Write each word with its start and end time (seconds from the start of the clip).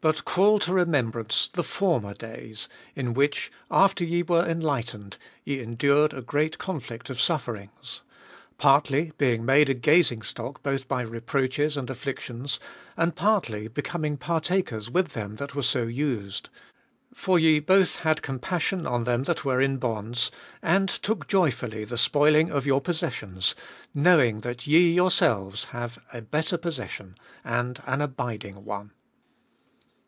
But 0.00 0.24
call 0.24 0.60
to 0.60 0.72
remembrance 0.72 1.50
the 1.52 1.64
former 1.64 2.14
days, 2.14 2.68
In 2.94 3.14
which, 3.14 3.50
after 3.68 4.04
ye 4.04 4.22
were 4.22 4.46
enlightened, 4.46 5.16
ye 5.44 5.58
endured 5.60 6.14
a 6.14 6.22
great 6.22 6.56
conflict 6.56 7.10
of 7.10 7.20
sufferings; 7.20 8.02
33. 8.58 8.58
Partly, 8.58 9.12
being 9.18 9.44
made 9.44 9.68
a 9.68 9.74
gazing 9.74 10.22
stock 10.22 10.62
both 10.62 10.86
by 10.86 11.02
reproaches 11.02 11.76
and 11.76 11.90
afflictions; 11.90 12.60
and 12.96 13.16
partly, 13.16 13.66
becoming 13.66 14.16
partakers 14.16 14.88
with 14.88 15.14
them 15.14 15.34
that 15.34 15.56
were 15.56 15.64
so 15.64 15.82
used. 15.82 16.48
34. 17.08 17.16
For 17.16 17.38
ye 17.40 17.58
both 17.58 17.96
had 17.96 18.22
compassion 18.22 18.86
on 18.86 19.02
them 19.02 19.24
that 19.24 19.44
were 19.44 19.60
in 19.60 19.78
bonds, 19.78 20.30
and 20.62 20.88
took 20.88 21.26
joyfully 21.26 21.84
the 21.84 21.98
spoiling 21.98 22.52
of 22.52 22.66
your 22.66 22.80
possessions, 22.80 23.56
knowing 23.92 24.42
that 24.42 24.64
ye 24.64 24.92
yourselves 24.92 25.64
have 25.74 25.98
a 26.12 26.22
better 26.22 26.56
possession 26.56 27.16
and 27.42 27.80
an 27.84 28.00
abiding 28.00 28.64
one. 28.64 28.92